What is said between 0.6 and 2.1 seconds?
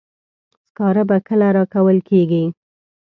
سکاره به کله راکول